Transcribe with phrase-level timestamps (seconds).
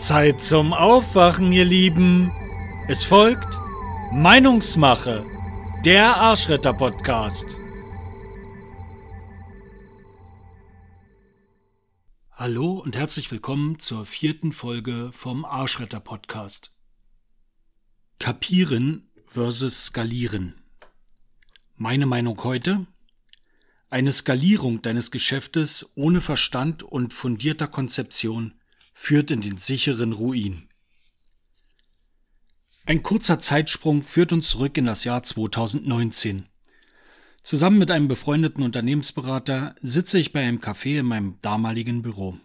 [0.00, 2.32] Zeit zum Aufwachen, ihr Lieben.
[2.88, 3.60] Es folgt
[4.10, 5.26] Meinungsmache,
[5.84, 7.58] der Arschretter-Podcast.
[12.32, 16.72] Hallo und herzlich willkommen zur vierten Folge vom Arschretter-Podcast.
[18.18, 20.54] Kapieren versus Skalieren.
[21.76, 22.86] Meine Meinung heute?
[23.90, 28.54] Eine Skalierung deines Geschäftes ohne Verstand und fundierter Konzeption
[29.02, 30.68] führt in den sicheren Ruin.
[32.84, 36.46] Ein kurzer Zeitsprung führt uns zurück in das Jahr 2019.
[37.42, 42.36] Zusammen mit einem befreundeten Unternehmensberater sitze ich bei einem Café in meinem damaligen Büro.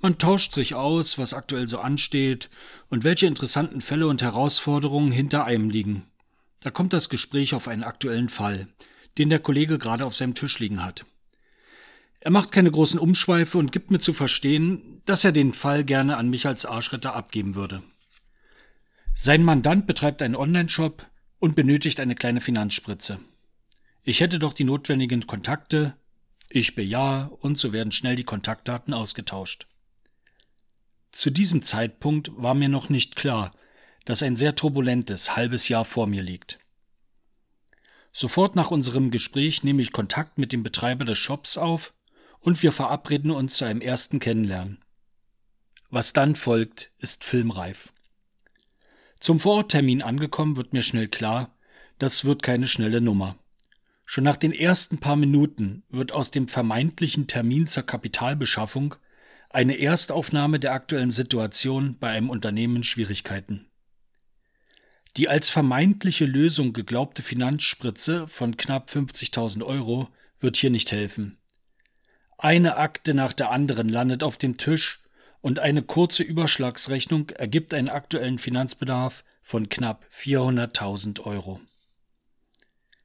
[0.00, 2.50] Man tauscht sich aus, was aktuell so ansteht
[2.90, 6.02] und welche interessanten Fälle und Herausforderungen hinter einem liegen.
[6.58, 8.66] Da kommt das Gespräch auf einen aktuellen Fall,
[9.16, 11.06] den der Kollege gerade auf seinem Tisch liegen hat.
[12.24, 16.16] Er macht keine großen Umschweife und gibt mir zu verstehen, dass er den Fall gerne
[16.16, 17.82] an mich als Arschretter abgeben würde.
[19.12, 21.04] Sein Mandant betreibt einen Online-Shop
[21.40, 23.18] und benötigt eine kleine Finanzspritze.
[24.04, 25.96] Ich hätte doch die notwendigen Kontakte,
[26.48, 29.66] ich bejahe und so werden schnell die Kontaktdaten ausgetauscht.
[31.10, 33.52] Zu diesem Zeitpunkt war mir noch nicht klar,
[34.04, 36.60] dass ein sehr turbulentes halbes Jahr vor mir liegt.
[38.12, 41.92] Sofort nach unserem Gespräch nehme ich Kontakt mit dem Betreiber des Shops auf
[42.42, 44.78] und wir verabreden uns zu einem ersten Kennenlernen.
[45.90, 47.92] Was dann folgt, ist filmreif.
[49.20, 51.56] Zum Vororttermin angekommen wird mir schnell klar,
[51.98, 53.36] das wird keine schnelle Nummer.
[54.06, 58.96] Schon nach den ersten paar Minuten wird aus dem vermeintlichen Termin zur Kapitalbeschaffung
[59.50, 63.66] eine Erstaufnahme der aktuellen Situation bei einem Unternehmen Schwierigkeiten.
[65.16, 70.08] Die als vermeintliche Lösung geglaubte Finanzspritze von knapp 50.000 Euro
[70.40, 71.38] wird hier nicht helfen.
[72.42, 74.98] Eine Akte nach der anderen landet auf dem Tisch
[75.42, 81.60] und eine kurze Überschlagsrechnung ergibt einen aktuellen Finanzbedarf von knapp 400.000 Euro.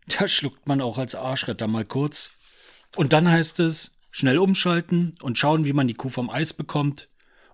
[0.07, 2.31] Da schluckt man auch als Arschretter mal kurz.
[2.95, 7.07] Und dann heißt es, schnell umschalten und schauen, wie man die Kuh vom Eis bekommt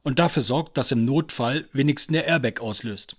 [0.04, 3.18] und dafür sorgt, dass im Notfall wenigstens der Airbag auslöst.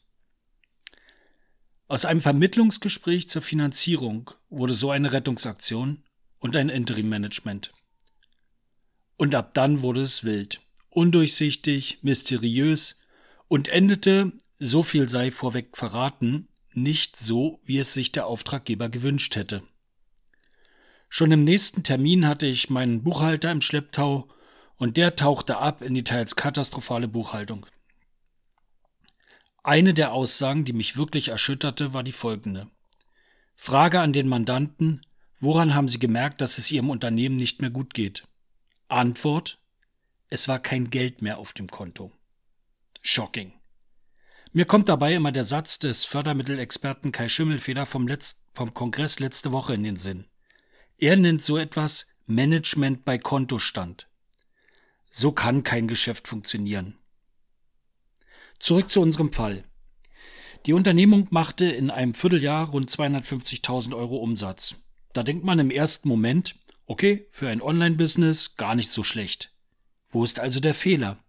[1.86, 6.02] Aus einem Vermittlungsgespräch zur Finanzierung wurde so eine Rettungsaktion
[6.38, 7.70] und ein Interim-Management.
[9.16, 10.60] Und ab dann wurde es wild,
[10.90, 12.96] undurchsichtig, mysteriös
[13.48, 19.36] und endete, so viel sei vorweg verraten, nicht so, wie es sich der Auftraggeber gewünscht
[19.36, 19.62] hätte.
[21.08, 24.28] Schon im nächsten Termin hatte ich meinen Buchhalter im Schlepptau
[24.76, 27.66] und der tauchte ab in die teils katastrophale Buchhaltung.
[29.62, 32.68] Eine der Aussagen, die mich wirklich erschütterte, war die folgende.
[33.54, 35.02] Frage an den Mandanten,
[35.40, 38.24] woran haben Sie gemerkt, dass es Ihrem Unternehmen nicht mehr gut geht?
[38.88, 39.58] Antwort
[40.28, 42.12] Es war kein Geld mehr auf dem Konto.
[43.00, 43.52] Shocking.
[44.52, 49.52] Mir kommt dabei immer der Satz des Fördermittelexperten Kai Schimmelfeder vom, Letz vom Kongress letzte
[49.52, 50.26] Woche in den Sinn.
[50.98, 54.08] Er nennt so etwas Management bei Kontostand.
[55.10, 56.98] So kann kein Geschäft funktionieren.
[58.58, 59.64] Zurück zu unserem Fall.
[60.66, 64.76] Die Unternehmung machte in einem Vierteljahr rund 250.000 Euro Umsatz.
[65.14, 66.56] Da denkt man im ersten Moment,
[66.86, 69.54] Okay, für ein Online-Business gar nicht so schlecht.
[70.08, 71.22] Wo ist also der Fehler?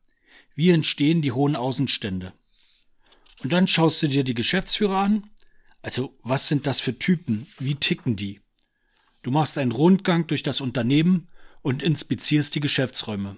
[0.54, 2.34] Wie entstehen die hohen Außenstände?
[3.44, 5.30] Und dann schaust du dir die Geschäftsführer an.
[5.82, 7.48] Also, was sind das für Typen?
[7.60, 8.42] Wie ticken die?
[9.22, 11.30] Du machst einen Rundgang durch das Unternehmen
[11.62, 13.38] und inspizierst die Geschäftsräume.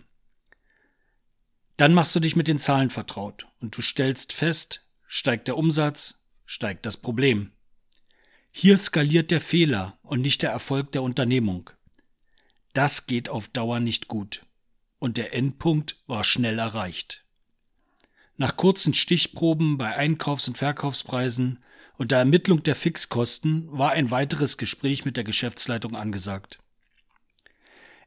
[1.77, 6.15] Dann machst du dich mit den Zahlen vertraut und du stellst fest, steigt der Umsatz,
[6.45, 7.51] steigt das Problem.
[8.51, 11.69] Hier skaliert der Fehler und nicht der Erfolg der Unternehmung.
[12.77, 14.45] Das geht auf Dauer nicht gut.
[14.99, 17.25] Und der Endpunkt war schnell erreicht.
[18.35, 21.63] Nach kurzen Stichproben bei Einkaufs- und Verkaufspreisen
[21.97, 26.59] und der Ermittlung der Fixkosten war ein weiteres Gespräch mit der Geschäftsleitung angesagt.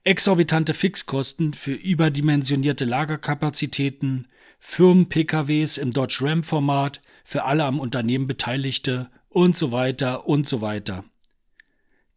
[0.04, 4.28] Exorbitante Fixkosten für überdimensionierte Lagerkapazitäten,
[4.60, 11.02] Firmen-PKWs im Dodge Ram-Format für alle am Unternehmen Beteiligte und so weiter und so weiter.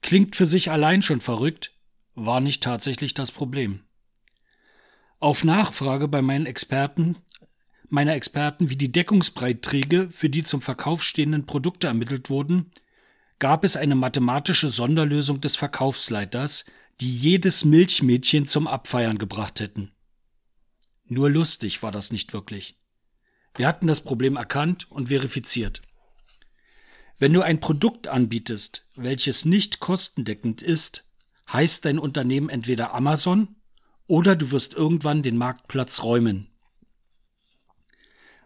[0.04, 1.73] Klingt für sich allein schon verrückt,
[2.16, 3.82] war nicht tatsächlich das Problem.
[5.20, 7.18] Auf Nachfrage bei meinen Experten,
[7.90, 12.72] meiner Experten, wie die Deckungsbreitträge für die zum Verkauf stehenden Produkte ermittelt wurden,
[13.40, 16.66] gab es eine mathematische Sonderlösung des Verkaufsleiters,
[17.02, 19.92] die jedes Milchmädchen zum Abfeiern gebracht hätten.
[21.06, 22.80] Nur lustig war das nicht wirklich.
[23.56, 25.82] Wir hatten das Problem erkannt und verifiziert.
[27.20, 31.06] Wenn du ein Produkt anbietest, welches nicht kostendeckend ist,
[31.52, 33.56] heißt dein Unternehmen entweder Amazon
[34.08, 36.50] oder du wirst irgendwann den Marktplatz räumen.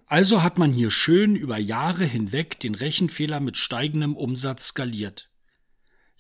[0.05, 5.29] Also hat man hier schön über Jahre hinweg den Rechenfehler mit steigendem Umsatz skaliert.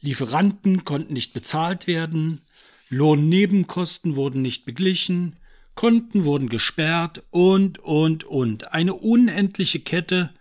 [0.01, 2.41] Lieferanten konnten nicht bezahlt werden,
[2.89, 5.39] Lohnnebenkosten wurden nicht beglichen,
[5.75, 8.73] Konten wurden gesperrt und, und, und.
[8.73, 10.33] Eine unendliche Kette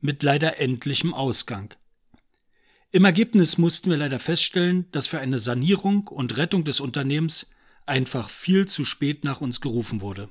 [0.00, 1.74] mit leider endlichem Ausgang.
[2.92, 7.46] Im Ergebnis mussten wir leider feststellen, dass für eine Sanierung und Rettung des Unternehmens
[7.86, 10.28] einfach viel zu spät nach uns gerufen wurde.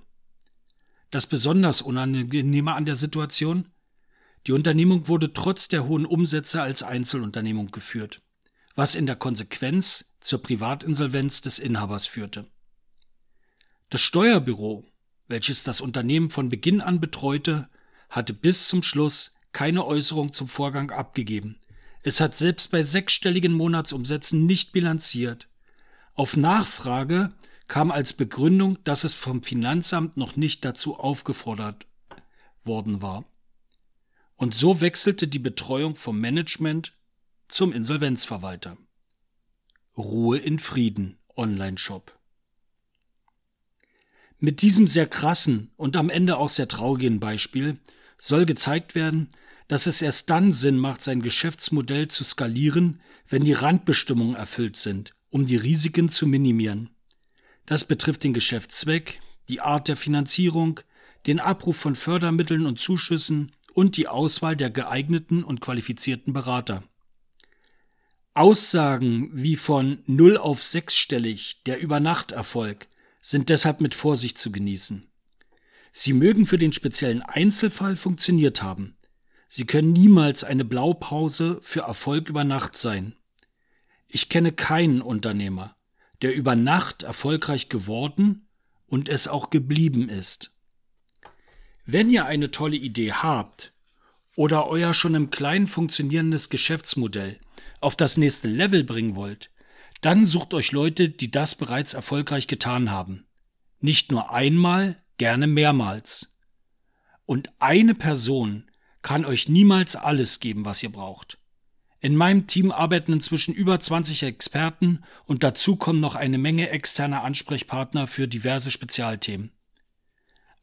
[1.10, 3.70] Das besonders Unangenehme an der Situation?
[4.46, 8.22] Die Unternehmung wurde trotz der hohen Umsätze als Einzelunternehmung geführt,
[8.76, 12.46] was in der Konsequenz zur Privatinsolvenz des Inhabers führte.
[13.90, 14.86] Das Steuerbüro,
[15.30, 17.70] welches das Unternehmen von Beginn an betreute,
[18.10, 21.58] hatte bis zum Schluss keine Äußerung zum Vorgang abgegeben.
[22.02, 25.48] Es hat selbst bei sechsstelligen Monatsumsätzen nicht bilanziert.
[26.14, 27.32] Auf Nachfrage
[27.68, 31.86] kam als Begründung, dass es vom Finanzamt noch nicht dazu aufgefordert
[32.64, 33.26] worden war.
[34.36, 36.94] Und so wechselte die Betreuung vom Management
[37.48, 38.78] zum Insolvenzverwalter.
[39.98, 42.18] Ruhe in Frieden, Online-Shop.
[44.40, 47.78] Mit diesem sehr krassen und am Ende auch sehr traurigen Beispiel
[48.18, 49.30] soll gezeigt werden,
[49.70, 55.14] dass es erst dann Sinn macht, sein Geschäftsmodell zu skalieren, wenn die Randbestimmungen erfüllt sind,
[55.30, 56.90] um die Risiken zu minimieren.
[57.68, 60.80] Das betrifft den Geschäftszweck, die Art der Finanzierung,
[61.28, 66.84] den Abruf von Fördermitteln und Zuschüssen und die Auswahl der geeigneten und qualifizierten Berater.
[68.34, 72.88] Aussagen wie von null auf sechsstellig der Übernachterfolg
[73.22, 75.06] sind deshalb mit Vorsicht zu genießen.
[75.92, 78.96] Sie mögen für den speziellen Einzelfall funktioniert haben.
[79.52, 83.16] Sie können niemals eine Blaupause für Erfolg über Nacht sein.
[84.08, 85.76] Ich kenne keinen Unternehmer,
[86.22, 88.48] der über Nacht erfolgreich geworden
[88.86, 90.56] und es auch geblieben ist.
[91.86, 93.74] Wenn ihr eine tolle Idee habt
[94.36, 97.40] oder euer schon im Kleinen funktionierendes Geschäftsmodell
[97.82, 99.50] auf das nächste Level bringen wollt,
[100.02, 103.26] dann sucht euch Leute, die das bereits erfolgreich getan haben.
[103.80, 106.32] Nicht nur einmal, gerne mehrmals.
[107.26, 108.69] Und eine Person
[109.02, 111.38] kann euch niemals alles geben, was ihr braucht.
[112.02, 117.24] In meinem Team arbeiten inzwischen über 20 Experten und dazu kommen noch eine Menge externer
[117.24, 119.52] Ansprechpartner für diverse Spezialthemen.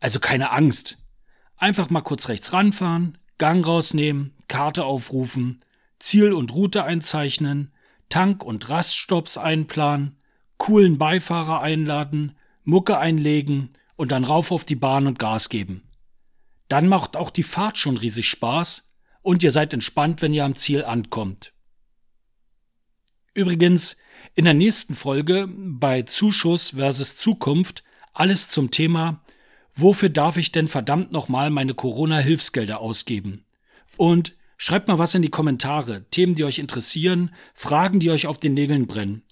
[0.01, 0.99] Also keine Angst.
[1.57, 5.63] Einfach mal kurz rechts ranfahren, Gang rausnehmen, Karte aufrufen,
[5.99, 7.73] Ziel und Route einzeichnen,
[8.09, 10.17] Tank- und Raststops einplanen,
[10.57, 15.86] coolen Beifahrer einladen, Mucke einlegen und dann rauf auf die Bahn und Gas geben.
[16.69, 18.89] Dann macht auch die Fahrt schon riesig Spaß
[19.23, 21.53] und ihr seid entspannt, wenn ihr am Ziel ankommt.
[23.35, 23.97] Übrigens,
[24.35, 29.23] in der nächsten Folge bei Zuschuss versus Zukunft alles zum Thema
[29.79, 33.45] Wofür darf ich denn verdammt nochmal meine Corona-Hilfsgelder ausgeben?
[33.99, 38.39] Und Schreibt mal was in die Kommentare, Themen, die euch interessieren, Fragen, die euch auf
[38.39, 39.23] den Nägeln brennen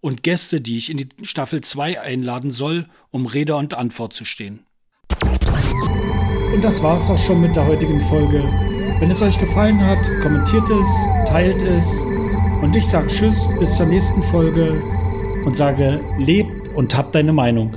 [0.00, 4.24] und Gäste, die ich in die Staffel 2 einladen soll, um Rede und Antwort zu
[4.24, 4.66] stehen.
[6.52, 8.44] Und das war's auch schon mit der heutigen Folge.
[9.00, 11.98] Wenn es euch gefallen hat, kommentiert es, teilt es
[12.60, 14.80] und ich sage Tschüss bis zur nächsten Folge
[15.44, 17.72] und sage, lebt und habt deine Meinung.